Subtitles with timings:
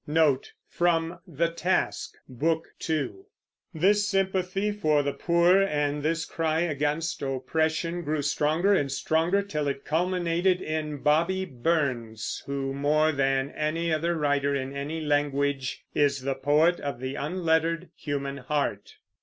[0.07, 0.49] This
[4.09, 9.85] sympathy for the poor, and this cry against oppression, grew stronger and stronger till it
[9.85, 16.33] culminated in "Bobby" Burns, who, more than any other writer in any language, is the
[16.33, 18.95] poet of the unlettered human heart.